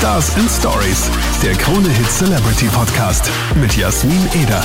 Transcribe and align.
Stars 0.00 0.34
and 0.36 0.50
Stories, 0.50 1.10
der 1.42 1.52
Krone 1.52 1.90
Hit 1.90 2.10
Celebrity 2.10 2.64
Podcast 2.72 3.30
mit 3.60 3.76
Jasmin 3.76 4.16
Eder. 4.32 4.64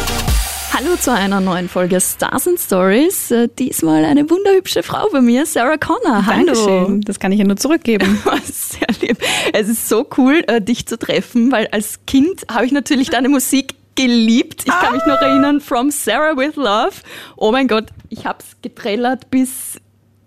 Hallo 0.72 0.96
zu 0.96 1.12
einer 1.12 1.42
neuen 1.42 1.68
Folge 1.68 2.00
Stars 2.00 2.48
and 2.48 2.58
Stories. 2.58 3.32
Äh, 3.32 3.50
diesmal 3.60 4.06
eine 4.06 4.30
wunderhübsche 4.30 4.82
Frau 4.82 5.10
bei 5.12 5.20
mir, 5.20 5.46
Sarah 5.46 5.76
Connor. 5.76 6.26
Hallo. 6.26 6.46
Dankeschön. 6.46 7.02
Das 7.02 7.20
kann 7.20 7.34
ich 7.34 7.40
ja 7.40 7.44
nur 7.44 7.58
zurückgeben. 7.58 8.18
Sehr 8.46 8.88
lieb. 9.02 9.18
Es 9.52 9.68
ist 9.68 9.90
so 9.90 10.08
cool, 10.18 10.42
äh, 10.48 10.62
dich 10.62 10.86
zu 10.86 10.98
treffen, 10.98 11.52
weil 11.52 11.68
als 11.68 12.00
Kind 12.08 12.46
habe 12.50 12.66
ich 12.66 12.72
natürlich 12.72 13.10
deine 13.10 13.28
Musik 13.28 13.76
geliebt. 13.96 14.62
Ich 14.66 14.72
kann 14.72 14.94
mich 14.94 15.06
noch 15.06 15.20
erinnern, 15.20 15.60
From 15.60 15.92
Sarah 15.92 16.38
with 16.38 16.56
Love. 16.56 16.94
Oh 17.36 17.52
mein 17.52 17.68
Gott, 17.68 17.88
ich 18.10 18.26
habe 18.26 18.38
es 18.40 18.56
getrellert 18.62 19.30
bis 19.32 19.82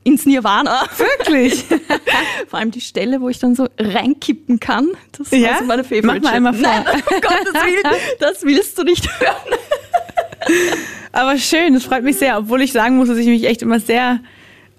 ins 0.09 0.27
Nirvana. 0.27 0.83
Wirklich? 0.97 1.65
Vor 2.49 2.59
allem 2.59 2.71
die 2.71 2.81
Stelle, 2.81 3.21
wo 3.21 3.29
ich 3.29 3.39
dann 3.39 3.55
so 3.55 3.69
reinkippen 3.79 4.59
kann. 4.59 4.89
Das 5.17 5.31
Ja? 5.31 5.51
war 5.51 5.59
so 5.59 5.65
meine 5.65 5.85
Favorite. 5.85 6.07
Mach 6.07 6.21
mal 6.21 6.33
einmal 6.35 6.55
vor. 6.55 6.63
Nein, 6.63 6.85
um 6.87 6.93
Gottes 7.21 7.55
Willen, 7.55 7.95
das 8.19 8.43
willst 8.43 8.79
du 8.79 8.85
nicht 8.85 9.07
hören. 9.21 9.59
Aber 11.13 11.37
schön, 11.39 11.75
das 11.75 11.85
freut 11.85 12.05
mich 12.05 12.17
sehr, 12.17 12.39
obwohl 12.39 12.63
ich 12.63 12.73
sagen 12.73 12.97
muss, 12.97 13.09
dass 13.09 13.19
ich 13.19 13.27
mich 13.27 13.45
echt 13.45 13.63
immer 13.63 13.81
sehr, 13.81 14.21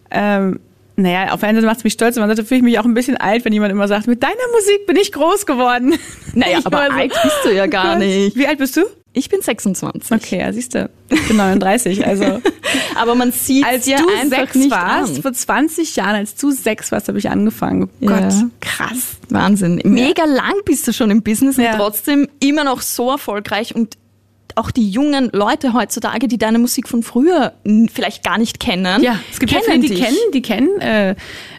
ähm, 0.10 0.60
naja, 0.96 1.32
auf 1.34 1.40
der 1.42 1.50
einen 1.50 1.58
Seite 1.58 1.68
macht 1.68 1.78
es 1.78 1.84
mich 1.84 1.94
stolz, 1.94 2.12
auf 2.12 2.16
der 2.16 2.24
anderen 2.24 2.38
Seite 2.38 2.48
fühle 2.48 2.60
ich 2.60 2.64
mich 2.64 2.80
auch 2.80 2.86
ein 2.86 2.94
bisschen 2.94 3.18
alt, 3.18 3.46
wenn 3.46 3.54
jemand 3.54 3.72
immer 3.72 3.88
sagt, 3.88 4.08
mit 4.08 4.22
deiner 4.24 4.34
Musik 4.54 4.86
bin 4.88 4.96
ich 4.98 5.12
groß 5.12 5.46
geworden. 5.46 5.96
Naja, 6.34 6.60
aber 6.64 6.88
so, 6.88 6.94
alt 6.94 7.14
bist 7.24 7.38
du 7.46 7.54
ja 7.56 7.68
gar 7.68 7.96
nicht. 7.98 8.36
Wie 8.36 8.48
alt 8.48 8.58
bist 8.58 8.78
du? 8.78 8.82
Ich 9.20 9.30
bin 9.30 9.42
26. 9.42 10.12
Okay, 10.12 10.40
ja, 10.40 10.52
siehst 10.54 10.74
du. 10.76 10.90
Ich 11.10 11.28
bin 11.28 11.38
39, 11.38 12.06
also. 12.08 12.42
Aber 12.96 13.16
man 13.16 13.32
sieht 13.32 13.66
Als 13.66 13.86
dir 13.86 13.98
du 13.98 14.30
sechs 14.30 14.56
warst, 14.70 15.18
an. 15.18 15.22
vor 15.22 15.34
20 15.34 15.96
Jahren, 15.98 16.16
als 16.16 16.36
du 16.36 16.52
sechs 16.52 16.92
warst, 16.92 17.08
habe 17.10 17.18
ich 17.20 17.30
angefangen. 17.30 17.90
Oh 18.02 18.06
Ja. 18.10 18.22
Gott, 18.22 18.34
krass. 18.62 19.18
Wahnsinn. 19.30 19.82
Mega 19.84 20.24
lang 20.26 20.54
bist 20.66 20.88
du 20.88 20.94
schon 20.94 21.12
im 21.12 21.22
Business 21.22 21.58
Ja. 21.58 21.72
und 21.74 21.78
trotzdem 21.80 22.28
immer 22.40 22.64
noch 22.64 22.82
so 22.82 23.12
erfolgreich 23.12 23.76
und 23.76 23.96
auch 24.56 24.72
die 24.72 24.90
jungen 24.90 25.30
Leute 25.32 25.74
heutzutage, 25.74 26.28
die 26.28 26.38
deine 26.38 26.60
Musik 26.60 26.88
von 26.90 27.04
früher 27.04 27.54
vielleicht 27.94 28.24
gar 28.24 28.38
nicht 28.38 28.60
kennen. 28.60 29.02
Ja, 29.04 29.20
es 29.32 29.40
gibt 29.40 29.52
ja 29.52 29.60
kennen 29.60 29.82
viele, 29.82 29.88
die 29.88 29.96
dich. 29.96 30.04
kennen, 30.04 30.18
die 30.34 30.42
kennen 30.42 30.82
äh, 30.82 31.16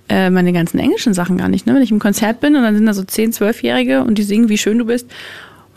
äh, 0.09 0.29
meine 0.31 0.53
ganzen 0.53 0.79
englischen 0.79 1.15
Sachen 1.15 1.39
gar 1.39 1.49
nicht. 1.49 1.67
Ne? 1.67 1.75
Wenn 1.75 1.83
ich 1.83 1.93
im 1.93 1.99
Konzert 1.99 2.41
bin 2.41 2.57
und 2.57 2.63
dann 2.63 2.75
sind 2.75 2.85
da 2.87 2.93
so 2.95 3.03
10-, 3.03 3.35
12-Jährige 3.39 4.03
und 4.05 4.17
die 4.19 4.23
singen, 4.23 4.49
wie 4.49 4.59
schön 4.59 4.79
du 4.79 4.85
bist. 4.87 5.07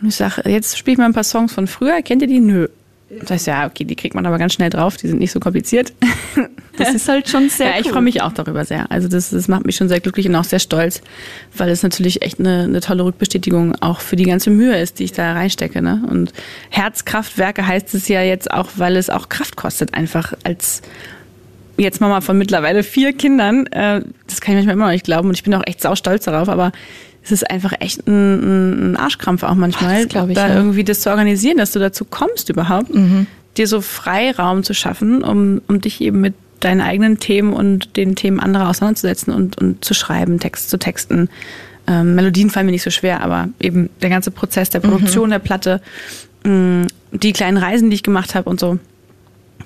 Und 0.03 0.09
ich 0.09 0.15
sage, 0.15 0.49
jetzt 0.49 0.77
spiel 0.77 0.93
ich 0.93 0.97
mal 0.97 1.05
ein 1.05 1.13
paar 1.13 1.23
Songs 1.23 1.53
von 1.53 1.65
früher, 1.65 2.01
kennt 2.01 2.21
ihr 2.21 2.27
die? 2.27 2.41
Nö. 2.41 2.67
Das 3.21 3.31
heißt, 3.31 3.47
ja, 3.47 3.67
okay, 3.67 3.85
die 3.85 3.95
kriegt 3.95 4.15
man 4.15 4.25
aber 4.25 4.37
ganz 4.37 4.53
schnell 4.53 4.69
drauf, 4.69 4.97
die 4.97 5.07
sind 5.07 5.19
nicht 5.19 5.31
so 5.31 5.39
kompliziert. 5.39 5.93
Das 6.75 6.91
ist 6.91 7.07
halt 7.07 7.29
schon 7.29 7.49
sehr 7.49 7.67
ja, 7.67 7.79
ich 7.79 7.89
freue 7.89 8.01
mich 8.01 8.23
auch 8.23 8.31
darüber 8.31 8.65
sehr. 8.65 8.91
Also 8.91 9.07
das, 9.07 9.29
das 9.29 9.47
macht 9.47 9.63
mich 9.63 9.75
schon 9.75 9.89
sehr 9.89 9.99
glücklich 9.99 10.27
und 10.27 10.35
auch 10.35 10.43
sehr 10.43 10.57
stolz, 10.57 11.01
weil 11.55 11.69
es 11.69 11.83
natürlich 11.83 12.23
echt 12.23 12.39
eine, 12.39 12.63
eine 12.63 12.81
tolle 12.81 13.05
Rückbestätigung 13.05 13.75
auch 13.75 13.99
für 13.99 14.15
die 14.15 14.23
ganze 14.23 14.49
Mühe 14.49 14.75
ist, 14.81 14.97
die 14.97 15.03
ich 15.03 15.11
da 15.11 15.33
reinstecke. 15.33 15.83
Ne? 15.83 16.01
Und 16.09 16.33
Herzkraftwerke 16.71 17.67
heißt 17.67 17.93
es 17.93 18.07
ja 18.07 18.23
jetzt 18.23 18.49
auch, 18.49 18.71
weil 18.77 18.95
es 18.95 19.11
auch 19.11 19.29
Kraft 19.29 19.55
kostet, 19.55 19.93
einfach 19.93 20.33
als 20.43 20.81
jetzt 21.77 22.01
Mama 22.01 22.21
von 22.21 22.37
mittlerweile 22.37 22.83
vier 22.83 23.13
Kindern. 23.13 23.67
Äh, 23.67 24.01
das 24.27 24.41
kann 24.41 24.53
ich 24.53 24.57
manchmal 24.57 24.73
immer 24.73 24.85
noch 24.85 24.91
nicht 24.91 25.05
glauben 25.05 25.29
und 25.29 25.35
ich 25.35 25.43
bin 25.43 25.53
auch 25.53 25.63
echt 25.65 25.81
saustolz 25.81 26.25
darauf, 26.25 26.49
aber 26.49 26.71
es 27.23 27.31
ist 27.31 27.49
einfach 27.49 27.73
echt 27.79 28.05
ein, 28.07 28.91
ein 28.91 28.97
Arschkrampf 28.97 29.43
auch 29.43 29.55
manchmal, 29.55 30.07
glaub 30.07 30.29
ich, 30.29 30.35
da 30.35 30.49
ja. 30.49 30.55
irgendwie 30.55 30.83
das 30.83 31.01
zu 31.01 31.09
organisieren, 31.09 31.57
dass 31.57 31.71
du 31.71 31.79
dazu 31.79 32.05
kommst 32.05 32.49
überhaupt, 32.49 32.89
dir 33.57 33.67
so 33.67 33.81
Freiraum 33.81 34.63
zu 34.63 34.73
schaffen, 34.73 35.23
um, 35.23 35.61
um 35.67 35.79
dich 35.79 36.01
eben 36.01 36.19
mit 36.21 36.33
deinen 36.59 36.81
eigenen 36.81 37.19
Themen 37.19 37.53
und 37.53 37.97
den 37.97 38.15
Themen 38.15 38.39
anderer 38.39 38.69
auseinanderzusetzen 38.69 39.33
und, 39.33 39.57
und 39.57 39.83
zu 39.83 39.93
schreiben, 39.93 40.39
Text 40.39 40.69
zu 40.69 40.77
texten. 40.77 41.29
Ähm, 41.87 42.15
Melodien 42.15 42.49
fallen 42.49 42.65
mir 42.65 42.71
nicht 42.71 42.83
so 42.83 42.89
schwer, 42.89 43.21
aber 43.21 43.49
eben 43.59 43.89
der 44.01 44.09
ganze 44.09 44.31
Prozess 44.31 44.69
der 44.69 44.79
Produktion 44.79 45.29
der 45.29 45.39
Platte, 45.39 45.81
mh, 46.45 46.87
die 47.11 47.33
kleinen 47.33 47.57
Reisen, 47.57 47.89
die 47.89 47.95
ich 47.95 48.03
gemacht 48.03 48.35
habe 48.35 48.49
und 48.49 48.59
so. 48.59 48.79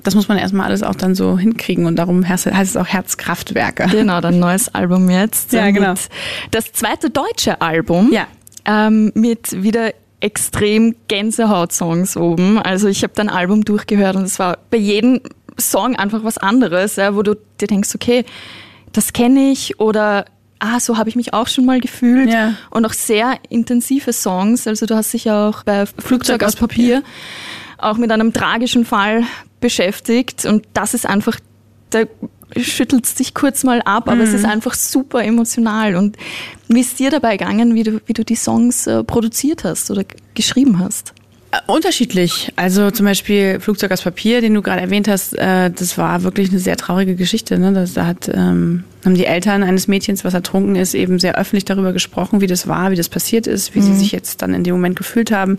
Das 0.07 0.15
muss 0.15 0.29
man 0.29 0.37
erstmal 0.37 0.67
alles 0.67 0.83
auch 0.83 0.95
dann 0.95 1.15
so 1.15 1.37
hinkriegen 1.37 1.85
und 1.85 1.97
darum 1.97 2.25
heißt 2.25 2.45
heißt 2.45 2.69
es 2.69 2.77
auch 2.77 2.87
Herzkraftwerke. 2.87 3.87
Genau, 3.91 4.21
dein 4.21 4.39
neues 4.39 4.73
Album 4.73 5.09
jetzt. 5.09 5.51
Ja, 5.51 5.69
genau. 5.69 5.95
Das 6.49 6.71
zweite 6.71 7.09
deutsche 7.09 7.59
Album. 7.59 8.09
Ja. 8.13 8.25
Ähm, 8.63 9.11
mit 9.15 9.61
wieder 9.63 9.91
extrem 10.21 10.95
Gänsehaut-Songs 11.09 12.15
oben. 12.15 12.57
Also 12.57 12.87
ich 12.87 13.03
habe 13.03 13.11
dein 13.17 13.27
Album 13.27 13.65
durchgehört 13.65 14.15
und 14.15 14.23
es 14.23 14.39
war 14.39 14.59
bei 14.69 14.77
jedem 14.77 15.19
Song 15.59 15.97
einfach 15.97 16.23
was 16.23 16.37
anderes, 16.37 16.95
ja, 16.95 17.13
wo 17.13 17.21
du 17.21 17.35
dir 17.59 17.67
denkst, 17.67 17.89
okay, 17.93 18.23
das 18.93 19.11
kenne 19.11 19.51
ich 19.51 19.77
oder 19.81 20.23
ah, 20.59 20.79
so 20.79 20.97
habe 20.97 21.09
ich 21.09 21.17
mich 21.17 21.33
auch 21.33 21.49
schon 21.49 21.65
mal 21.65 21.81
gefühlt. 21.81 22.31
Ja. 22.31 22.53
Und 22.69 22.85
auch 22.85 22.93
sehr 22.93 23.35
intensive 23.49 24.13
Songs. 24.13 24.67
Also 24.67 24.85
du 24.85 24.95
hast 24.95 25.11
dich 25.11 25.25
ja 25.25 25.49
auch 25.49 25.63
bei 25.63 25.85
Flugzeug 25.85 26.43
aus 26.43 26.55
Papier 26.55 27.03
auch 27.77 27.97
mit 27.97 28.11
einem 28.11 28.33
tragischen 28.33 28.85
Fall 28.85 29.23
beschäftigt 29.59 30.45
und 30.45 30.65
das 30.73 30.93
ist 30.93 31.05
einfach, 31.05 31.39
da 31.89 32.03
schüttelt 32.55 33.05
es 33.05 33.15
dich 33.15 33.33
kurz 33.33 33.63
mal 33.63 33.81
ab, 33.81 34.07
aber 34.07 34.21
es 34.21 34.33
ist 34.33 34.45
einfach 34.45 34.73
super 34.73 35.23
emotional. 35.23 35.95
Und 35.95 36.17
wie 36.69 36.79
ist 36.79 36.97
dir 36.97 37.11
dabei 37.11 37.37
gegangen, 37.37 37.75
wie 37.75 37.83
du, 37.83 38.01
wie 38.05 38.13
du 38.13 38.23
die 38.23 38.35
Songs 38.35 38.87
äh, 38.87 39.03
produziert 39.03 39.63
hast 39.63 39.91
oder 39.91 40.03
geschrieben 40.33 40.79
hast? 40.79 41.13
Äh, 41.57 41.71
Unterschiedlich. 41.71 42.51
Also 42.55 42.91
zum 42.91 43.05
Beispiel 43.05 43.59
Flugzeug 43.59 43.91
aus 43.91 44.01
Papier, 44.01 44.41
den 44.41 44.53
du 44.53 44.61
gerade 44.61 44.81
erwähnt 44.81 45.07
hast, 45.07 45.37
äh, 45.37 45.69
das 45.71 45.97
war 45.97 46.23
wirklich 46.23 46.49
eine 46.49 46.59
sehr 46.59 46.77
traurige 46.77 47.15
Geschichte. 47.15 47.57
Ne? 47.59 47.73
Das, 47.73 47.93
da 47.93 48.05
hat, 48.05 48.29
ähm, 48.33 48.83
haben 49.05 49.15
die 49.15 49.25
Eltern 49.25 49.63
eines 49.63 49.87
Mädchens, 49.87 50.23
was 50.23 50.33
ertrunken 50.33 50.75
ist, 50.75 50.93
eben 50.93 51.19
sehr 51.19 51.37
öffentlich 51.37 51.65
darüber 51.65 51.93
gesprochen, 51.93 52.41
wie 52.41 52.47
das 52.47 52.67
war, 52.67 52.91
wie 52.91 52.95
das 52.95 53.09
passiert 53.09 53.47
ist, 53.47 53.75
wie 53.75 53.81
sie 53.81 53.95
sich 53.95 54.11
jetzt 54.11 54.41
dann 54.41 54.53
in 54.53 54.63
dem 54.63 54.75
Moment 54.75 54.95
gefühlt 54.95 55.31
haben. 55.31 55.57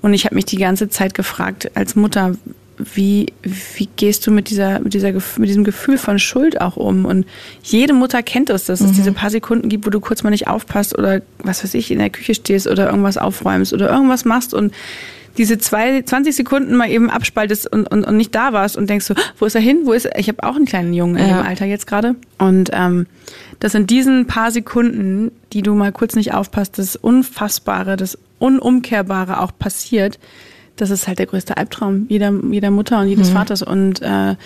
Und 0.00 0.14
ich 0.14 0.24
habe 0.24 0.34
mich 0.34 0.44
die 0.44 0.58
ganze 0.58 0.88
Zeit 0.88 1.14
gefragt 1.14 1.70
als 1.74 1.96
Mutter, 1.96 2.34
wie, 2.78 3.32
wie 3.42 3.88
gehst 3.96 4.24
du 4.26 4.30
mit 4.30 4.50
dieser, 4.50 4.78
mit 4.78 4.94
dieser, 4.94 5.12
mit 5.12 5.48
diesem 5.48 5.64
Gefühl 5.64 5.98
von 5.98 6.20
Schuld 6.20 6.60
auch 6.60 6.76
um? 6.76 7.06
Und 7.06 7.26
jede 7.62 7.92
Mutter 7.92 8.22
kennt 8.22 8.50
es, 8.50 8.66
dass 8.66 8.80
es 8.80 8.92
diese 8.92 9.10
paar 9.10 9.30
Sekunden 9.30 9.68
gibt, 9.68 9.84
wo 9.84 9.90
du 9.90 9.98
kurz 9.98 10.22
mal 10.22 10.30
nicht 10.30 10.46
aufpasst 10.46 10.96
oder 10.96 11.20
was 11.38 11.64
weiß 11.64 11.74
ich, 11.74 11.90
in 11.90 11.98
der 11.98 12.10
Küche 12.10 12.36
stehst 12.36 12.68
oder 12.68 12.88
irgendwas 12.88 13.18
aufräumst 13.18 13.72
oder 13.72 13.90
irgendwas 13.90 14.24
machst 14.24 14.54
und 14.54 14.72
diese 15.38 15.56
zwei, 15.58 16.02
20 16.02 16.34
Sekunden 16.36 16.74
mal 16.76 16.90
eben 16.90 17.08
abspaltest 17.10 17.72
und, 17.72 17.86
und, 17.90 18.04
und 18.04 18.16
nicht 18.16 18.34
da 18.34 18.52
warst 18.52 18.76
und 18.76 18.90
denkst 18.90 19.06
so, 19.06 19.14
wo 19.38 19.46
ist 19.46 19.54
er 19.54 19.60
hin? 19.60 19.82
Wo 19.84 19.92
ist 19.92 20.04
er? 20.04 20.18
Ich 20.18 20.28
habe 20.28 20.42
auch 20.42 20.56
einen 20.56 20.66
kleinen 20.66 20.92
Jungen 20.92 21.16
in 21.16 21.28
Ja. 21.28 21.38
dem 21.40 21.46
Alter 21.46 21.64
jetzt 21.64 21.86
gerade. 21.86 22.16
Und 22.38 22.70
ähm, 22.72 23.06
dass 23.60 23.74
in 23.74 23.86
diesen 23.86 24.26
paar 24.26 24.50
Sekunden, 24.50 25.30
die 25.52 25.62
du 25.62 25.74
mal 25.74 25.92
kurz 25.92 26.14
nicht 26.16 26.34
aufpasst, 26.34 26.78
das 26.78 26.96
Unfassbare, 26.96 27.96
das 27.96 28.18
Unumkehrbare 28.38 29.40
auch 29.40 29.52
passiert, 29.58 30.18
das 30.76 30.90
ist 30.90 31.08
halt 31.08 31.18
der 31.18 31.26
größte 31.26 31.56
Albtraum 31.56 32.06
jeder, 32.08 32.32
jeder 32.50 32.70
Mutter 32.70 33.00
und 33.00 33.08
jedes 33.08 33.30
Vaters. 33.30 33.62
Und 33.62 34.00
äh, 34.02 34.36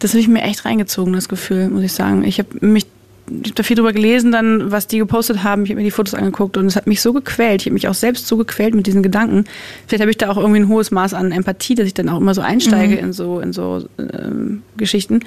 das 0.00 0.10
habe 0.10 0.18
ich 0.20 0.28
mir 0.28 0.42
echt 0.42 0.64
reingezogen, 0.64 1.12
das 1.12 1.28
Gefühl, 1.28 1.68
muss 1.68 1.82
ich 1.84 1.92
sagen. 1.92 2.24
Ich 2.24 2.38
habe 2.38 2.48
mich 2.66 2.86
ich 3.28 3.50
hab 3.50 3.56
da 3.56 3.62
viel 3.62 3.76
drüber 3.76 3.92
gelesen, 3.92 4.32
dann, 4.32 4.70
was 4.70 4.86
die 4.86 4.98
gepostet 4.98 5.42
haben. 5.42 5.64
Ich 5.64 5.70
habe 5.70 5.78
mir 5.80 5.84
die 5.84 5.90
Fotos 5.90 6.14
angeguckt 6.14 6.56
und 6.56 6.66
es 6.66 6.76
hat 6.76 6.86
mich 6.86 7.00
so 7.00 7.12
gequält. 7.12 7.62
Ich 7.62 7.66
habe 7.66 7.74
mich 7.74 7.88
auch 7.88 7.94
selbst 7.94 8.26
so 8.26 8.36
gequält 8.36 8.74
mit 8.74 8.86
diesen 8.86 9.02
Gedanken. 9.02 9.44
Vielleicht 9.86 10.00
habe 10.00 10.10
ich 10.10 10.18
da 10.18 10.30
auch 10.30 10.36
irgendwie 10.36 10.60
ein 10.60 10.68
hohes 10.68 10.90
Maß 10.90 11.14
an 11.14 11.32
Empathie, 11.32 11.74
dass 11.74 11.86
ich 11.86 11.94
dann 11.94 12.08
auch 12.08 12.20
immer 12.20 12.34
so 12.34 12.40
einsteige 12.40 12.96
in 12.96 13.12
so, 13.12 13.40
in 13.40 13.52
so 13.52 13.84
ähm, 13.98 14.62
Geschichten. 14.76 15.20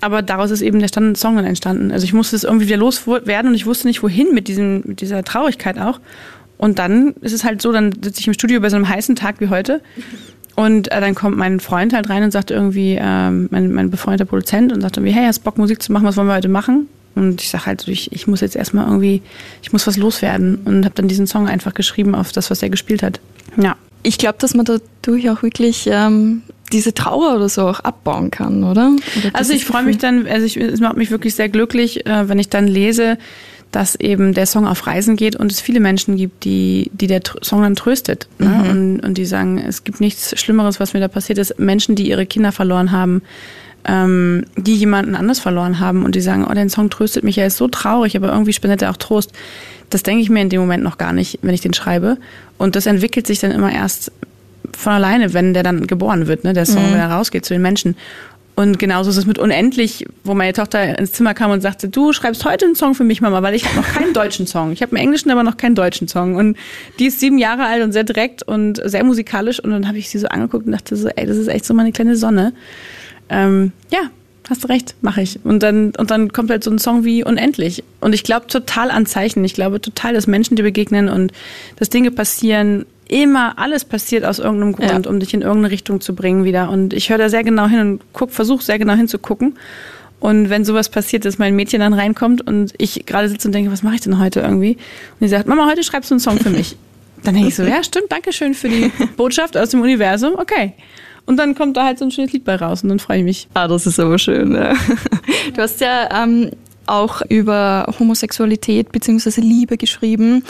Aber 0.00 0.20
daraus 0.20 0.50
ist 0.50 0.60
eben 0.60 0.80
der 0.80 0.88
Stand 0.88 1.16
Song 1.16 1.36
dann 1.36 1.46
entstanden. 1.46 1.90
Also 1.90 2.04
ich 2.04 2.12
musste 2.12 2.36
es 2.36 2.44
irgendwie 2.44 2.66
wieder 2.66 2.76
loswerden 2.76 3.48
und 3.48 3.54
ich 3.54 3.64
wusste 3.64 3.86
nicht, 3.86 4.02
wohin 4.02 4.34
mit, 4.34 4.48
diesem, 4.48 4.82
mit 4.84 5.00
dieser 5.00 5.24
Traurigkeit 5.24 5.78
auch. 5.78 6.00
Und 6.58 6.78
dann 6.78 7.14
ist 7.22 7.32
es 7.32 7.42
halt 7.42 7.62
so, 7.62 7.72
dann 7.72 7.92
sitze 7.92 8.20
ich 8.20 8.26
im 8.26 8.34
Studio 8.34 8.60
bei 8.60 8.68
so 8.68 8.76
einem 8.76 8.88
heißen 8.88 9.16
Tag 9.16 9.40
wie 9.40 9.48
heute 9.48 9.80
und 10.56 10.90
äh, 10.92 11.00
dann 11.00 11.14
kommt 11.14 11.36
mein 11.36 11.58
Freund 11.58 11.92
halt 11.92 12.08
rein 12.10 12.22
und 12.22 12.30
sagt 12.30 12.50
irgendwie, 12.50 12.96
ähm, 13.00 13.48
mein, 13.50 13.72
mein 13.72 13.90
befreundeter 13.90 14.24
Produzent 14.24 14.72
und 14.72 14.80
sagt 14.80 14.96
irgendwie, 14.96 15.12
hey, 15.12 15.26
hast 15.26 15.40
Bock 15.40 15.58
Musik 15.58 15.82
zu 15.82 15.92
machen, 15.92 16.06
was 16.06 16.16
wollen 16.16 16.28
wir 16.28 16.34
heute 16.34 16.48
machen? 16.48 16.88
Und 17.14 17.40
ich 17.40 17.50
sage 17.50 17.66
halt, 17.66 17.80
so, 17.82 17.90
ich, 17.90 18.12
ich 18.12 18.26
muss 18.26 18.40
jetzt 18.40 18.56
erstmal 18.56 18.86
irgendwie, 18.86 19.22
ich 19.62 19.72
muss 19.72 19.86
was 19.86 19.96
loswerden 19.96 20.56
und 20.64 20.84
habe 20.84 20.94
dann 20.94 21.08
diesen 21.08 21.26
Song 21.26 21.48
einfach 21.48 21.74
geschrieben 21.74 22.14
auf 22.14 22.32
das, 22.32 22.50
was 22.50 22.62
er 22.62 22.70
gespielt 22.70 23.02
hat. 23.02 23.20
Ja. 23.56 23.76
Ich 24.02 24.18
glaube, 24.18 24.36
dass 24.38 24.54
man 24.54 24.66
dadurch 24.66 25.30
auch 25.30 25.42
wirklich 25.42 25.88
ähm, 25.90 26.42
diese 26.72 26.92
Trauer 26.92 27.36
oder 27.36 27.48
so 27.48 27.62
auch 27.62 27.80
abbauen 27.80 28.30
kann, 28.30 28.64
oder? 28.64 28.90
oder 28.90 29.30
Also 29.32 29.54
ich 29.54 29.64
freue 29.64 29.84
mich 29.84 29.98
dann, 29.98 30.26
also 30.26 30.44
ich, 30.44 30.56
es 30.58 30.80
macht 30.80 30.96
mich 30.96 31.10
wirklich 31.10 31.34
sehr 31.34 31.48
glücklich, 31.48 32.04
äh, 32.04 32.28
wenn 32.28 32.38
ich 32.38 32.50
dann 32.50 32.66
lese, 32.66 33.16
dass 33.74 33.96
eben 33.96 34.34
der 34.34 34.46
Song 34.46 34.66
auf 34.66 34.86
Reisen 34.86 35.16
geht 35.16 35.34
und 35.36 35.50
es 35.50 35.60
viele 35.60 35.80
Menschen 35.80 36.16
gibt, 36.16 36.44
die, 36.44 36.90
die 36.92 37.06
der 37.06 37.22
Song 37.42 37.62
dann 37.62 37.74
tröstet. 37.74 38.28
Ne? 38.38 38.66
Und, 38.70 39.00
und 39.00 39.18
die 39.18 39.24
sagen, 39.24 39.58
es 39.58 39.82
gibt 39.82 40.00
nichts 40.00 40.38
Schlimmeres, 40.38 40.78
was 40.78 40.94
mir 40.94 41.00
da 41.00 41.08
passiert 41.08 41.38
ist. 41.38 41.58
Menschen, 41.58 41.96
die 41.96 42.08
ihre 42.08 42.24
Kinder 42.24 42.52
verloren 42.52 42.92
haben, 42.92 43.22
ähm, 43.86 44.44
die 44.56 44.76
jemanden 44.76 45.14
anders 45.14 45.40
verloren 45.40 45.80
haben 45.80 46.04
und 46.04 46.14
die 46.14 46.20
sagen, 46.20 46.46
oh, 46.48 46.54
dein 46.54 46.70
Song 46.70 46.90
tröstet 46.90 47.24
mich, 47.24 47.38
er 47.38 47.46
ist 47.46 47.56
so 47.56 47.68
traurig, 47.68 48.16
aber 48.16 48.32
irgendwie 48.32 48.52
spendet 48.52 48.82
er 48.82 48.90
auch 48.90 48.96
Trost. 48.96 49.32
Das 49.90 50.02
denke 50.02 50.22
ich 50.22 50.30
mir 50.30 50.40
in 50.42 50.48
dem 50.48 50.60
Moment 50.60 50.82
noch 50.82 50.98
gar 50.98 51.12
nicht, 51.12 51.38
wenn 51.42 51.54
ich 51.54 51.60
den 51.60 51.74
schreibe. 51.74 52.16
Und 52.58 52.76
das 52.76 52.86
entwickelt 52.86 53.26
sich 53.26 53.40
dann 53.40 53.50
immer 53.50 53.72
erst 53.72 54.10
von 54.76 54.92
alleine, 54.92 55.34
wenn 55.34 55.54
der 55.54 55.62
dann 55.62 55.86
geboren 55.86 56.26
wird, 56.26 56.44
ne, 56.44 56.52
der 56.52 56.66
Song, 56.66 56.82
wenn 56.90 56.98
er 56.98 57.10
rausgeht 57.10 57.44
zu 57.44 57.54
den 57.54 57.62
Menschen. 57.62 57.96
Und 58.56 58.78
genauso 58.78 59.10
ist 59.10 59.16
es 59.16 59.26
mit 59.26 59.38
Unendlich, 59.38 60.06
wo 60.22 60.34
meine 60.34 60.52
Tochter 60.52 60.96
ins 60.96 61.12
Zimmer 61.12 61.34
kam 61.34 61.50
und 61.50 61.60
sagte, 61.60 61.88
du 61.88 62.12
schreibst 62.12 62.44
heute 62.44 62.66
einen 62.66 62.76
Song 62.76 62.94
für 62.94 63.02
mich, 63.02 63.20
Mama, 63.20 63.42
weil 63.42 63.54
ich 63.54 63.64
habe 63.64 63.76
noch 63.76 63.88
keinen 63.88 64.12
deutschen 64.12 64.46
Song. 64.46 64.70
Ich 64.70 64.80
habe 64.80 64.92
einen 64.92 65.04
englischen, 65.04 65.30
aber 65.30 65.42
noch 65.42 65.56
keinen 65.56 65.74
deutschen 65.74 66.06
Song. 66.06 66.36
Und 66.36 66.56
die 67.00 67.06
ist 67.06 67.18
sieben 67.18 67.38
Jahre 67.38 67.64
alt 67.64 67.82
und 67.82 67.92
sehr 67.92 68.04
direkt 68.04 68.44
und 68.44 68.80
sehr 68.84 69.02
musikalisch. 69.02 69.58
Und 69.58 69.70
dann 69.72 69.88
habe 69.88 69.98
ich 69.98 70.08
sie 70.08 70.18
so 70.18 70.28
angeguckt 70.28 70.66
und 70.66 70.72
dachte 70.72 70.94
so, 70.94 71.08
ey, 71.08 71.26
das 71.26 71.36
ist 71.36 71.48
echt 71.48 71.64
so 71.64 71.74
meine 71.74 71.90
kleine 71.90 72.16
Sonne. 72.16 72.52
Ähm, 73.28 73.72
ja, 73.90 74.10
hast 74.48 74.64
du 74.64 74.68
recht, 74.68 74.94
mache 75.00 75.22
ich. 75.22 75.40
Und 75.44 75.62
dann, 75.62 75.92
und 75.96 76.10
dann 76.10 76.32
kommt 76.32 76.50
halt 76.50 76.64
so 76.64 76.70
ein 76.70 76.78
Song 76.78 77.04
wie 77.04 77.24
Unendlich. 77.24 77.84
Und 78.00 78.14
ich 78.14 78.24
glaube 78.24 78.46
total 78.46 78.90
an 78.90 79.06
Zeichen. 79.06 79.44
Ich 79.44 79.54
glaube 79.54 79.80
total, 79.80 80.14
dass 80.14 80.26
Menschen 80.26 80.56
dir 80.56 80.62
begegnen 80.62 81.08
und 81.08 81.32
dass 81.76 81.90
Dinge 81.90 82.10
passieren, 82.10 82.86
immer 83.08 83.58
alles 83.58 83.84
passiert 83.84 84.24
aus 84.24 84.38
irgendeinem 84.38 84.72
Grund, 84.72 85.06
ja. 85.06 85.10
um 85.10 85.20
dich 85.20 85.34
in 85.34 85.42
irgendeine 85.42 85.70
Richtung 85.70 86.00
zu 86.00 86.14
bringen 86.14 86.44
wieder. 86.44 86.70
Und 86.70 86.92
ich 86.92 87.10
höre 87.10 87.18
da 87.18 87.28
sehr 87.28 87.44
genau 87.44 87.66
hin 87.66 87.80
und 87.80 88.00
guck, 88.12 88.30
versuche 88.30 88.62
sehr 88.62 88.78
genau 88.78 88.94
hinzugucken. 88.94 89.56
Und 90.20 90.48
wenn 90.48 90.64
sowas 90.64 90.88
passiert, 90.88 91.26
dass 91.26 91.38
mein 91.38 91.54
Mädchen 91.54 91.80
dann 91.80 91.92
reinkommt 91.92 92.46
und 92.46 92.72
ich 92.78 93.04
gerade 93.04 93.28
sitze 93.28 93.48
und 93.48 93.52
denke, 93.52 93.70
was 93.70 93.82
mache 93.82 93.96
ich 93.96 94.00
denn 94.00 94.18
heute 94.18 94.40
irgendwie? 94.40 94.72
Und 94.72 95.20
die 95.20 95.28
sagt, 95.28 95.46
Mama, 95.46 95.66
heute 95.66 95.82
schreibst 95.82 96.10
du 96.10 96.14
einen 96.14 96.20
Song 96.20 96.38
für 96.38 96.50
mich. 96.50 96.76
Dann 97.22 97.34
denke 97.34 97.48
ich 97.48 97.54
so, 97.54 97.62
ja, 97.62 97.82
stimmt, 97.82 98.06
danke 98.10 98.32
schön 98.32 98.54
für 98.54 98.68
die 98.68 98.90
Botschaft 99.16 99.56
aus 99.56 99.70
dem 99.70 99.82
Universum. 99.82 100.34
Okay. 100.38 100.72
Und 101.26 101.36
dann 101.38 101.54
kommt 101.54 101.76
da 101.76 101.84
halt 101.84 101.98
so 101.98 102.04
ein 102.04 102.10
schönes 102.10 102.32
Lied 102.32 102.44
bei 102.44 102.56
raus 102.56 102.82
und 102.82 102.90
dann 102.90 102.98
freue 102.98 103.18
ich 103.18 103.24
mich. 103.24 103.48
Ah, 103.54 103.66
das 103.66 103.86
ist 103.86 103.98
aber 103.98 104.18
schön. 104.18 104.54
Ja. 104.54 104.74
Du 105.54 105.62
hast 105.62 105.80
ja 105.80 106.22
ähm, 106.22 106.50
auch 106.86 107.22
über 107.28 107.86
Homosexualität 107.98 108.92
bzw. 108.92 109.40
Liebe 109.40 109.76
geschrieben. 109.76 110.44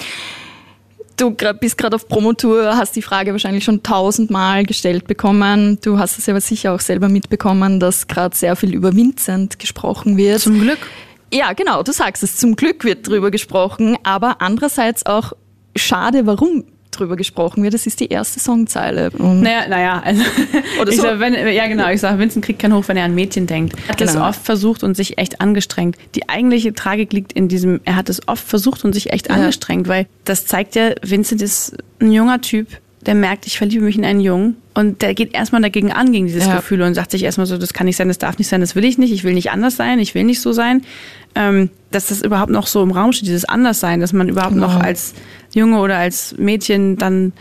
Du 1.17 1.31
bist 1.31 1.79
gerade 1.79 1.95
auf 1.95 2.09
Promotour, 2.09 2.77
hast 2.77 2.97
die 2.97 3.03
Frage 3.03 3.31
wahrscheinlich 3.31 3.63
schon 3.63 3.85
tausendmal 3.85 4.65
gestellt 4.65 5.07
bekommen. 5.07 5.79
Du 5.81 5.99
hast 5.99 6.19
es 6.19 6.29
aber 6.29 6.41
sicher 6.41 6.75
auch 6.75 6.81
selber 6.81 7.09
mitbekommen, 7.09 7.79
dass 7.79 8.09
gerade 8.09 8.35
sehr 8.35 8.57
viel 8.57 8.75
über 8.75 8.97
Vincent 8.97 9.61
gesprochen 9.61 10.17
wird. 10.17 10.41
Zum 10.41 10.61
Glück. 10.61 10.79
Ja, 11.33 11.53
genau, 11.53 11.85
du 11.85 11.93
sagst 11.93 12.25
es. 12.25 12.37
Zum 12.37 12.57
Glück 12.57 12.85
wird 12.85 13.07
drüber 13.07 13.31
gesprochen, 13.31 13.97
aber 14.03 14.41
andererseits 14.41 15.07
auch 15.07 15.33
schade, 15.77 16.27
warum 16.27 16.65
drüber 16.99 17.17
gesprochen 17.17 17.63
wird. 17.63 17.75
Das 17.75 17.87
ist 17.87 18.01
die 18.01 18.09
erste 18.09 18.41
Songzeile. 18.41 19.11
Und 19.11 19.41
naja, 19.41 19.69
naja, 19.69 20.03
also 20.05 20.23
Oder 20.81 20.93
so. 20.93 21.03
Sag, 21.03 21.21
wenn, 21.21 21.35
ja 21.35 21.67
genau, 21.67 21.89
ich 21.91 22.01
sage, 22.01 22.19
Vincent 22.19 22.45
kriegt 22.45 22.61
keinen 22.61 22.75
Hoch, 22.75 22.85
wenn 22.87 22.97
er 22.97 23.05
an 23.05 23.15
Mädchen 23.15 23.47
denkt. 23.47 23.75
Er 23.87 23.91
hat 23.91 23.99
genau. 23.99 24.13
das 24.13 24.21
oft 24.21 24.45
versucht 24.45 24.83
und 24.83 24.97
sich 24.97 25.19
echt 25.19 25.41
angestrengt. 25.41 25.97
Die 26.15 26.29
eigentliche 26.29 26.73
Tragik 26.75 27.13
liegt 27.13 27.33
in 27.33 27.49
diesem, 27.49 27.81
er 27.85 27.97
hat 27.97 28.09
es 28.09 28.27
oft 28.29 28.47
versucht 28.47 28.85
und 28.85 28.93
sich 28.93 29.13
echt 29.13 29.29
ja. 29.29 29.35
angestrengt, 29.35 29.89
weil 29.89 30.07
das 30.25 30.47
zeigt 30.47 30.75
ja, 30.75 30.91
Vincent 31.03 31.43
ist 31.43 31.77
ein 32.01 32.13
junger 32.13 32.41
Typ, 32.41 32.69
der 33.07 33.15
merkt, 33.15 33.47
ich 33.47 33.59
verliebe 33.59 33.85
mich 33.85 33.97
in 33.97 34.05
einen 34.05 34.21
Jungen 34.21 34.57
und 34.75 35.03
der 35.03 35.15
geht 35.15 35.35
erstmal 35.35 35.63
dagegen 35.63 35.93
an, 35.93 36.13
gegen 36.13 36.27
dieses 36.27 36.47
ja. 36.47 36.57
Gefühl 36.57 36.83
und 36.83 36.95
sagt 36.95 37.11
sich 37.11 37.23
erstmal 37.23 37.47
so, 37.47 37.59
das 37.59 37.73
kann 37.73 37.87
nicht 37.87 37.97
sein, 37.97 38.09
das 38.09 38.19
darf 38.19 38.39
nicht 38.39 38.49
sein, 38.49 38.61
das 38.61 38.75
will 38.75 38.85
ich 38.85 38.99
nicht, 38.99 39.13
ich 39.13 39.25
will 39.25 39.35
nicht 39.35 39.51
anders 39.51 39.77
sein, 39.77 39.99
ich 39.99 40.15
will 40.15 40.25
nicht 40.25 40.41
so 40.41 40.53
sein. 40.53 40.83
Ähm, 41.35 41.71
dass 41.91 42.09
das 42.09 42.23
überhaupt 42.23 42.51
noch 42.51 42.67
so 42.67 42.83
im 42.83 42.91
Raum 42.91 43.13
steht, 43.13 43.27
dieses 43.27 43.45
Anderssein, 43.45 44.01
dass 44.01 44.13
man 44.13 44.29
überhaupt 44.29 44.55
genau. 44.55 44.69
noch 44.69 44.81
als 44.81 45.15
Junge 45.55 45.81
oder 45.81 45.97
als 45.97 46.37
Mädchen 46.39 46.97
dann 46.97 47.33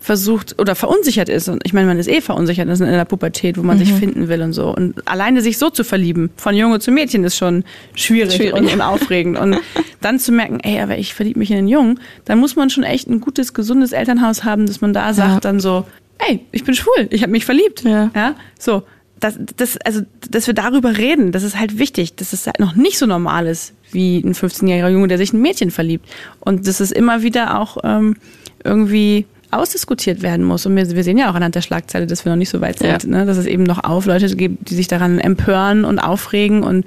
versucht 0.00 0.58
oder 0.58 0.74
verunsichert 0.74 1.28
ist. 1.28 1.48
Und 1.48 1.60
ich 1.64 1.74
meine, 1.74 1.86
man 1.86 1.98
ist 1.98 2.08
eh 2.08 2.22
verunsichert 2.22 2.68
das 2.68 2.80
ist 2.80 2.86
in 2.86 2.92
der 2.92 3.04
Pubertät, 3.04 3.58
wo 3.58 3.62
man 3.62 3.78
mhm. 3.78 3.84
sich 3.84 3.92
finden 3.92 4.28
will 4.28 4.40
und 4.40 4.54
so. 4.54 4.74
Und 4.74 5.06
alleine 5.06 5.42
sich 5.42 5.58
so 5.58 5.68
zu 5.68 5.84
verlieben, 5.84 6.30
von 6.36 6.56
Junge 6.56 6.80
zu 6.80 6.90
Mädchen, 6.90 7.22
ist 7.22 7.36
schon 7.36 7.64
schwierig, 7.94 8.36
schwierig. 8.36 8.54
Und, 8.54 8.72
und, 8.72 8.80
aufregend. 8.80 9.38
Und 9.38 9.58
dann 10.00 10.18
zu 10.18 10.32
merken, 10.32 10.58
ey, 10.60 10.80
aber 10.80 10.96
ich 10.96 11.12
verliebe 11.12 11.38
mich 11.38 11.50
in 11.50 11.58
einen 11.58 11.68
Jungen, 11.68 12.00
dann 12.24 12.38
muss 12.38 12.56
man 12.56 12.70
schon 12.70 12.82
echt 12.82 13.08
ein 13.08 13.20
gutes, 13.20 13.52
gesundes 13.52 13.92
Elternhaus 13.92 14.42
haben, 14.44 14.66
dass 14.66 14.80
man 14.80 14.94
da 14.94 15.12
sagt 15.12 15.34
ja. 15.34 15.40
dann 15.40 15.60
so, 15.60 15.84
ey, 16.26 16.46
ich 16.50 16.64
bin 16.64 16.74
schwul, 16.74 17.08
ich 17.10 17.22
habe 17.22 17.32
mich 17.32 17.44
verliebt. 17.44 17.84
Ja. 17.84 18.10
ja, 18.14 18.34
so. 18.58 18.82
Das, 19.20 19.38
das, 19.56 19.76
also, 19.84 20.00
dass 20.30 20.46
wir 20.46 20.54
darüber 20.54 20.96
reden, 20.96 21.30
das 21.30 21.42
ist 21.42 21.58
halt 21.58 21.78
wichtig, 21.78 22.16
dass 22.16 22.32
es 22.32 22.46
halt 22.46 22.58
noch 22.58 22.74
nicht 22.74 22.98
so 22.98 23.06
normal 23.06 23.46
ist, 23.46 23.74
wie 23.92 24.18
ein 24.18 24.34
15-jähriger 24.34 24.88
Junge, 24.88 25.08
der 25.08 25.18
sich 25.18 25.32
in 25.32 25.38
ein 25.38 25.42
Mädchen 25.42 25.70
verliebt. 25.70 26.08
Und 26.40 26.66
dass 26.66 26.80
es 26.80 26.90
immer 26.90 27.22
wieder 27.22 27.58
auch 27.58 27.76
ähm, 27.84 28.16
irgendwie 28.64 29.26
ausdiskutiert 29.50 30.22
werden 30.22 30.44
muss. 30.44 30.64
Und 30.66 30.76
wir, 30.76 30.90
wir, 30.90 31.04
sehen 31.04 31.18
ja 31.18 31.30
auch 31.30 31.34
anhand 31.34 31.54
der 31.54 31.62
Schlagzeile, 31.62 32.06
dass 32.06 32.24
wir 32.24 32.32
noch 32.32 32.38
nicht 32.38 32.50
so 32.50 32.60
weit 32.60 32.78
sind, 32.78 33.04
ja. 33.04 33.08
ne? 33.08 33.26
dass 33.26 33.36
es 33.36 33.46
eben 33.46 33.64
noch 33.64 33.82
auf 33.84 34.06
Leute 34.06 34.34
gibt, 34.36 34.70
die 34.70 34.74
sich 34.74 34.88
daran 34.88 35.18
empören 35.18 35.84
und 35.84 35.98
aufregen. 35.98 36.62
Und 36.62 36.86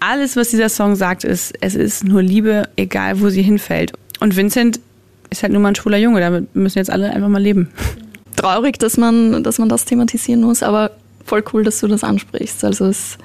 alles, 0.00 0.36
was 0.36 0.48
dieser 0.48 0.68
Song 0.68 0.96
sagt, 0.96 1.24
ist, 1.24 1.52
es 1.60 1.74
ist 1.74 2.04
nur 2.04 2.22
Liebe, 2.22 2.68
egal 2.76 3.20
wo 3.20 3.28
sie 3.28 3.42
hinfällt. 3.42 3.92
Und 4.18 4.36
Vincent 4.36 4.80
ist 5.28 5.42
halt 5.42 5.52
nur 5.52 5.62
mal 5.62 5.68
ein 5.68 5.74
schwuler 5.74 5.98
Junge, 5.98 6.20
damit 6.20 6.54
müssen 6.56 6.78
jetzt 6.78 6.90
alle 6.90 7.10
einfach 7.10 7.28
mal 7.28 7.42
leben. 7.42 7.70
Traurig, 8.36 8.78
dass 8.78 8.96
man, 8.96 9.42
dass 9.42 9.58
man 9.58 9.68
das 9.68 9.84
thematisieren 9.84 10.40
muss, 10.40 10.62
aber 10.62 10.92
voll 11.30 11.44
cool, 11.52 11.64
dass 11.64 11.80
du 11.80 11.86
das 11.86 12.04
ansprichst. 12.04 12.64
Also 12.64 12.86
es 12.86 13.16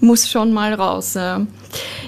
muss 0.00 0.28
schon 0.30 0.52
mal 0.52 0.74
raus. 0.74 1.16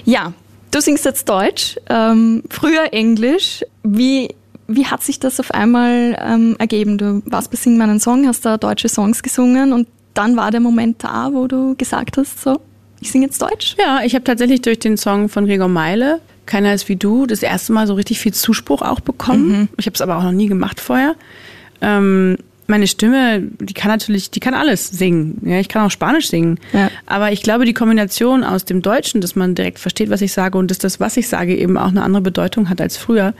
Ja, 0.03 0.33
du 0.71 0.81
singst 0.81 1.05
jetzt 1.05 1.29
Deutsch, 1.29 1.77
ähm, 1.89 2.43
früher 2.49 2.91
Englisch. 2.91 3.63
Wie 3.83 4.29
wie 4.67 4.85
hat 4.85 5.03
sich 5.03 5.19
das 5.19 5.39
auf 5.39 5.51
einmal 5.51 6.17
ähm, 6.19 6.55
ergeben? 6.57 6.97
Du 6.97 7.21
warst 7.25 7.51
bei 7.51 7.57
Sing 7.57 7.77
meinen 7.77 7.99
Song, 7.99 8.27
hast 8.27 8.45
da 8.45 8.57
deutsche 8.57 8.89
Songs 8.89 9.21
gesungen 9.21 9.73
und 9.73 9.87
dann 10.13 10.35
war 10.37 10.51
der 10.51 10.61
Moment 10.61 11.03
da, 11.03 11.29
wo 11.33 11.47
du 11.47 11.75
gesagt 11.75 12.17
hast, 12.17 12.41
so, 12.41 12.59
ich 13.01 13.11
singe 13.11 13.25
jetzt 13.25 13.41
Deutsch? 13.41 13.75
Ja, 13.77 14.01
ich 14.03 14.15
habe 14.15 14.23
tatsächlich 14.23 14.61
durch 14.61 14.79
den 14.79 14.95
Song 14.97 15.27
von 15.27 15.45
Gregor 15.45 15.67
Meile, 15.67 16.21
Keiner 16.45 16.73
ist 16.73 16.87
wie 16.87 16.95
du, 16.95 17.25
das 17.25 17.43
erste 17.43 17.73
Mal 17.73 17.87
so 17.87 17.93
richtig 17.93 18.19
viel 18.19 18.33
Zuspruch 18.33 18.81
auch 18.81 18.99
bekommen. 18.99 19.47
Mhm. 19.47 19.67
Ich 19.77 19.85
habe 19.85 19.95
es 19.95 20.01
aber 20.01 20.17
auch 20.17 20.23
noch 20.23 20.31
nie 20.31 20.47
gemacht 20.47 20.79
vorher. 20.79 21.15
Ähm, 21.81 22.37
meine 22.73 22.87
Stimme, 22.87 23.43
die 23.59 23.75
kann 23.75 23.91
natürlich, 23.91 24.31
die 24.31 24.39
kann 24.39 24.55
alles 24.55 24.89
singen. 24.89 25.39
Ja, 25.45 25.59
ich 25.59 25.69
kann 25.69 25.85
auch 25.85 25.91
Spanisch 25.91 26.29
singen. 26.29 26.57
Ja. 26.71 26.89
Aber 27.05 27.31
ich 27.31 27.43
glaube, 27.43 27.65
die 27.65 27.73
Kombination 27.75 28.43
aus 28.43 28.65
dem 28.65 28.81
Deutschen, 28.81 29.21
dass 29.21 29.35
man 29.35 29.53
direkt 29.53 29.77
versteht, 29.77 30.09
was 30.09 30.21
ich 30.21 30.33
sage 30.33 30.57
und 30.57 30.71
dass 30.71 30.79
das, 30.79 30.99
was 30.99 31.15
ich 31.15 31.27
sage, 31.27 31.55
eben 31.55 31.77
auch 31.77 31.89
eine 31.89 32.01
andere 32.01 32.23
Bedeutung 32.23 32.69
hat 32.69 32.81
als 32.81 32.97
früher, 32.97 33.35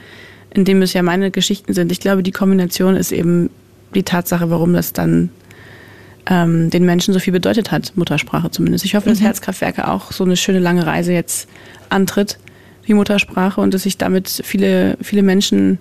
in 0.54 0.66
dem 0.66 0.84
es 0.84 0.94
ja 0.94 1.02
meine 1.02 1.32
Geschichten 1.32 1.74
sind. 1.74 1.92
Ich 1.92 2.00
glaube, 2.00 2.22
die 2.22 2.32
Kombination 2.32 2.96
ist 2.96 3.12
eben 3.12 3.50
die 3.96 4.04
Tatsache, 4.04 4.52
warum 4.52 4.72
das 4.72 4.94
dann 4.94 5.32
ähm, 6.28 6.70
den 6.70 6.86
Menschen 6.86 7.12
so 7.12 7.20
viel 7.20 7.34
bedeutet 7.34 7.72
hat, 7.72 7.94
Muttersprache 7.96 8.52
zumindest. 8.52 8.86
Ich 8.86 8.94
hoffe, 8.94 9.10
dass 9.10 9.20
mhm. 9.20 9.26
Herzkraftwerke 9.26 9.88
auch 9.88 10.12
so 10.12 10.26
eine 10.26 10.38
schöne 10.38 10.60
lange 10.60 10.86
Reise 10.86 11.12
jetzt 11.12 11.50
antritt 11.90 12.38
wie 12.84 12.94
Muttersprache 12.94 13.62
und 13.62 13.74
dass 13.74 13.88
ich 13.88 13.98
damit 13.98 14.44
viele, 14.44 14.96
viele 15.02 15.24
Menschen 15.24 15.80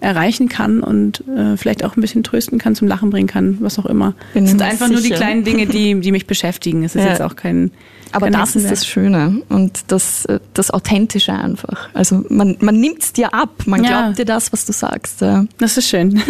erreichen 0.00 0.48
kann 0.48 0.82
und 0.82 1.22
äh, 1.28 1.56
vielleicht 1.56 1.84
auch 1.84 1.96
ein 1.96 2.00
bisschen 2.00 2.22
trösten 2.22 2.58
kann, 2.58 2.74
zum 2.74 2.88
Lachen 2.88 3.10
bringen 3.10 3.28
kann, 3.28 3.58
was 3.60 3.78
auch 3.78 3.86
immer. 3.86 4.14
Bin 4.32 4.44
es 4.44 4.50
sind 4.50 4.62
einfach 4.62 4.86
sicher. 4.86 5.00
nur 5.00 5.02
die 5.02 5.10
kleinen 5.10 5.44
Dinge, 5.44 5.66
die, 5.66 5.94
die 6.00 6.12
mich 6.12 6.26
beschäftigen. 6.26 6.84
Es 6.84 6.94
ist 6.94 7.04
ja. 7.04 7.10
jetzt 7.10 7.22
auch 7.22 7.36
kein. 7.36 7.70
Aber 8.12 8.26
kein 8.26 8.32
das 8.32 8.56
ist 8.56 8.70
das 8.70 8.86
Schöne 8.86 9.42
und 9.48 9.84
das, 9.88 10.24
äh, 10.24 10.40
das 10.54 10.70
Authentische 10.70 11.32
einfach. 11.32 11.90
Also 11.94 12.24
man, 12.28 12.56
man 12.60 12.80
nimmt 12.80 13.02
es 13.02 13.12
dir 13.12 13.34
ab, 13.34 13.50
man 13.66 13.84
ja. 13.84 14.02
glaubt 14.02 14.18
dir 14.18 14.24
das, 14.24 14.52
was 14.52 14.64
du 14.64 14.72
sagst. 14.72 15.20
Ja. 15.20 15.44
Das 15.58 15.76
ist 15.76 15.88
schön. 15.88 16.20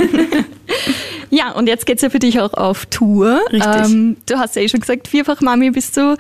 ja, 1.31 1.53
und 1.53 1.69
jetzt 1.69 1.87
geht 1.87 1.97
es 1.97 2.03
ja 2.03 2.11
für 2.11 2.19
dich 2.19 2.41
auch 2.41 2.53
auf 2.55 2.87
Tour. 2.87 3.41
Richtig. 3.51 3.85
Ähm, 3.85 4.17
du 4.27 4.37
hast 4.37 4.57
ja 4.57 4.63
eh 4.63 4.69
schon 4.69 4.81
gesagt, 4.81 5.09
vierfach 5.09 5.41
Mami 5.41 5.71
bist 5.71 5.97
du. 5.97 6.17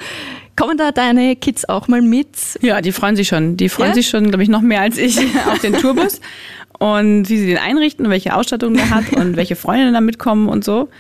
Kommen 0.60 0.76
da 0.76 0.92
deine 0.92 1.36
Kids 1.36 1.66
auch 1.66 1.88
mal 1.88 2.02
mit? 2.02 2.28
Ja, 2.60 2.82
die 2.82 2.92
freuen 2.92 3.16
sich 3.16 3.28
schon. 3.28 3.56
Die 3.56 3.70
freuen 3.70 3.92
ja? 3.92 3.94
sich 3.94 4.10
schon, 4.10 4.28
glaube 4.28 4.42
ich, 4.42 4.50
noch 4.50 4.60
mehr 4.60 4.82
als 4.82 4.98
ich 4.98 5.18
auf 5.50 5.58
den 5.60 5.72
Tourbus 5.72 6.20
und 6.78 7.30
wie 7.30 7.38
sie 7.38 7.46
den 7.46 7.56
einrichten 7.56 8.04
und 8.04 8.12
welche 8.12 8.34
Ausstattung 8.36 8.74
der 8.74 8.90
hat 8.90 9.10
und 9.14 9.36
welche 9.36 9.56
Freunde 9.56 9.90
da 9.90 10.02
mitkommen 10.02 10.50
und 10.50 10.62
so. 10.62 10.90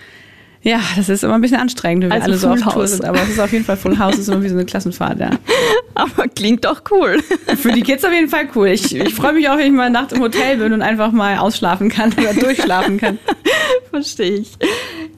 Ja, 0.62 0.80
das 0.96 1.10
ist 1.10 1.24
immer 1.24 1.34
ein 1.34 1.42
bisschen 1.42 1.58
anstrengend, 1.58 2.04
wenn 2.04 2.10
wir 2.10 2.14
also 2.14 2.24
alle 2.24 2.38
so 2.38 2.48
auf 2.48 2.72
Tour 2.72 2.86
sind, 2.86 3.04
aber 3.04 3.20
es 3.20 3.28
ist 3.28 3.38
auf 3.38 3.52
jeden 3.52 3.66
Fall 3.66 3.76
Full 3.76 3.98
House, 3.98 4.14
es 4.14 4.20
ist 4.20 4.28
immer 4.28 4.42
wie 4.42 4.48
so 4.48 4.54
eine 4.54 4.64
Klassenfahrt, 4.64 5.20
ja. 5.20 5.30
Aber 5.94 6.28
klingt 6.28 6.64
doch 6.64 6.82
cool. 6.90 7.22
Für 7.56 7.72
die 7.72 7.82
Kids 7.82 8.04
auf 8.04 8.12
jeden 8.12 8.28
Fall 8.28 8.48
cool. 8.54 8.68
Ich, 8.68 8.94
ich 8.94 9.14
freue 9.14 9.34
mich 9.34 9.48
auch, 9.50 9.58
wenn 9.58 9.66
ich 9.66 9.72
mal 9.72 9.90
Nacht 9.90 10.12
im 10.12 10.22
Hotel 10.22 10.56
bin 10.56 10.72
und 10.72 10.80
einfach 10.80 11.12
mal 11.12 11.36
ausschlafen 11.36 11.90
kann 11.90 12.14
oder 12.14 12.32
durchschlafen 12.32 12.98
kann. 12.98 13.18
Verstehe 13.90 14.36
ich. 14.36 14.52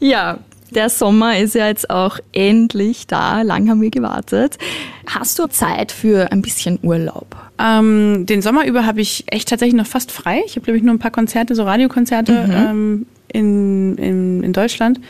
Ja, 0.01 0.39
der 0.75 0.89
Sommer 0.89 1.39
ist 1.39 1.55
ja 1.55 1.69
jetzt 1.69 1.91
auch 1.91 2.19
endlich 2.33 3.07
da. 3.07 3.43
Lang 3.43 3.69
haben 3.69 3.81
wir 3.81 3.91
gewartet. 3.91 4.59
Hast 5.07 5.39
du 5.39 5.47
Zeit 5.47 5.93
für 5.93 6.33
ein 6.33 6.43
bisschen 6.43 6.79
Urlaub? 6.83 7.37
Ähm, 7.59 8.27
den 8.27 8.43
Sommer 8.43 8.67
über 8.67 8.87
habe 8.87 9.01
ich 9.01 9.25
echt 9.27 9.49
tatsächlich 9.49 9.77
noch 9.77 9.87
fast 9.87 10.11
frei. 10.11 10.43
Ich 10.47 10.57
habe, 10.57 10.63
glaube 10.63 10.79
ich, 10.79 10.83
nur 10.83 10.95
ein 10.95 10.99
paar 10.99 11.11
Konzerte, 11.11 11.55
so 11.55 11.65
Radiokonzerte 11.65 12.33
mhm. 12.33 12.53
ähm, 12.53 13.07
in, 13.29 13.97
in, 13.99 14.43
in 14.43 14.53
Deutschland. 14.53 15.01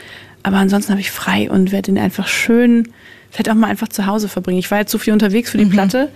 Aber 0.42 0.56
ansonsten 0.56 0.90
habe 0.90 1.00
ich 1.00 1.10
frei 1.10 1.50
und 1.50 1.72
werde 1.72 1.90
ihn 1.90 1.98
einfach 1.98 2.26
schön, 2.26 2.88
vielleicht 3.30 3.50
auch 3.50 3.54
mal 3.54 3.68
einfach 3.68 3.88
zu 3.88 4.06
Hause 4.06 4.28
verbringen. 4.28 4.58
Ich 4.58 4.70
war 4.70 4.78
jetzt 4.78 4.90
so 4.90 4.98
viel 4.98 5.12
unterwegs 5.12 5.50
für 5.50 5.58
die 5.58 5.66
mhm. 5.66 5.70
Platte, 5.70 6.08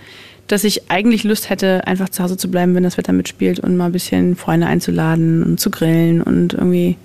dass 0.47 0.63
ich 0.63 0.91
eigentlich 0.91 1.23
Lust 1.23 1.49
hätte, 1.49 1.87
einfach 1.87 2.09
zu 2.09 2.23
Hause 2.23 2.37
zu 2.37 2.49
bleiben, 2.49 2.75
wenn 2.75 2.83
das 2.83 2.97
Wetter 2.97 3.13
mitspielt 3.13 3.59
und 3.59 3.77
mal 3.77 3.87
ein 3.87 3.91
bisschen 3.91 4.35
Freunde 4.35 4.67
einzuladen 4.67 5.43
und 5.43 5.59
zu 5.59 5.69
grillen 5.69 6.21
und 6.21 6.53
irgendwie 6.53 6.97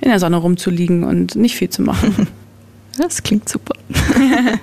in 0.00 0.08
der 0.08 0.18
Sonne 0.18 0.36
rumzuliegen 0.36 1.04
und 1.04 1.34
nicht 1.34 1.56
viel 1.56 1.70
zu 1.70 1.82
machen. 1.82 2.28
Das 3.00 3.22
klingt 3.22 3.48
super. 3.48 3.74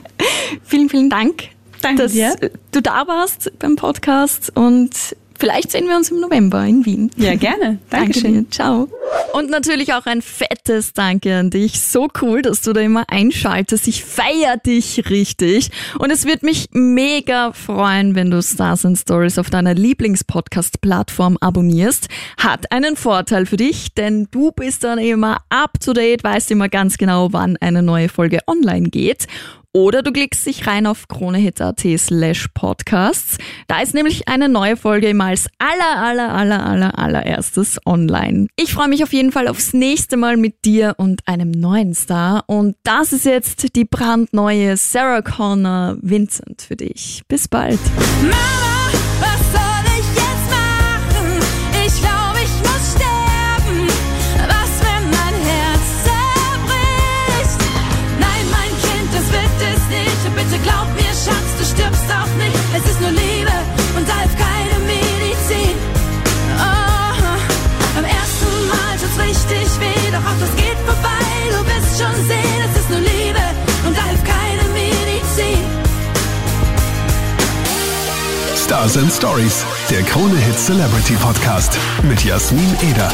vielen, 0.66 0.90
vielen 0.90 1.10
Dank, 1.10 1.44
Danke 1.80 2.04
dass 2.04 2.12
dir. 2.12 2.36
du 2.72 2.82
da 2.82 3.08
warst 3.08 3.50
beim 3.60 3.78
Podcast 3.78 4.52
und 4.56 4.92
vielleicht 5.38 5.72
sehen 5.72 5.88
wir 5.88 5.96
uns 5.96 6.12
im 6.12 6.20
November 6.20 6.66
in 6.66 6.86
Wien. 6.86 7.12
Ja, 7.18 7.36
gerne. 7.36 7.80
Dankeschön. 7.90 8.34
Danke. 8.34 8.50
Ciao. 8.50 8.90
Und 9.34 9.50
natürlich 9.50 9.94
auch 9.94 10.06
ein 10.06 10.22
fettes 10.22 10.94
Danke 10.94 11.36
an 11.36 11.50
dich. 11.50 11.82
So 11.82 12.08
cool, 12.22 12.42
dass 12.42 12.62
du 12.62 12.74
da 12.74 12.82
immer 12.82 13.04
einschaltest. 13.08 13.88
Ich 13.88 14.04
feier 14.04 14.58
dich 14.58 15.10
richtig. 15.10 15.72
Und 16.00 16.12
es 16.12 16.26
wird 16.26 16.44
mich 16.44 16.70
mega 16.72 17.52
freuen, 17.52 18.16
wenn 18.16 18.32
du 18.32 18.42
Stars 18.42 18.86
and 18.86 18.98
Stories 18.98 19.38
auf 19.38 19.50
deiner 19.50 19.74
Lieblingspodcast-Plattform 19.74 21.38
abonnierst. 21.42 22.08
Hat 22.38 22.72
einen 22.72 22.96
Vorteil 22.96 23.46
für 23.46 23.58
dich, 23.58 23.94
denn 23.94 24.28
du 24.32 24.52
bist 24.52 24.84
dann 24.84 25.00
immer 25.00 25.42
up 25.50 25.80
to 25.80 25.94
date, 25.94 26.24
weißt 26.24 26.52
immer 26.52 26.70
ganz 26.70 26.98
genau, 26.98 27.34
wann 27.34 27.58
eine 27.58 27.84
neue 27.84 28.10
Folge 28.10 28.40
online 28.48 28.90
geht. 28.90 29.28
Oder 29.76 30.04
du 30.04 30.14
klickst 30.14 30.46
dich 30.46 30.68
rein 30.68 30.88
auf 30.88 31.10
kronehit.at 31.10 31.82
slash 31.98 32.48
podcasts. 32.54 33.38
Da 33.68 33.82
ist 33.82 33.94
nämlich 33.94 34.30
eine 34.30 34.48
neue 34.48 34.78
Folge 34.78 35.10
immer 35.10 35.26
als 35.26 35.50
aller, 35.60 36.02
aller, 36.02 36.34
aller, 36.34 36.66
aller, 36.66 36.98
allererstes 36.98 37.78
online. 37.86 38.48
Ich 38.56 38.74
freue 38.74 38.88
mich 38.88 39.04
auf 39.04 39.12
jeden 39.12 39.34
Fall 39.34 39.50
aufs 39.50 39.74
nächste 39.74 40.16
Mal 40.16 40.38
mit 40.38 40.64
dir 40.64 40.96
und 40.98 41.28
einem 41.28 41.52
neuen 41.52 41.94
Star. 41.94 42.46
Und 42.48 42.78
das 42.84 43.12
ist 43.12 43.26
jetzt 43.26 43.76
die 43.76 43.84
brandneue 43.84 44.78
Sarah 44.78 45.22
Connor 45.22 45.98
Vincent 46.00 46.62
für 46.62 46.78
dich. 46.78 47.24
Bis 47.28 47.50
bald. 47.50 47.80
Mama, 48.22 48.75
Stars 78.86 78.98
and 78.98 79.12
Stories, 79.12 79.66
der 79.90 80.04
Krone 80.04 80.38
Hit 80.38 80.60
Celebrity 80.60 81.16
Podcast 81.16 81.76
mit 82.04 82.24
Jasmin 82.24 82.76
Eder. 82.84 83.12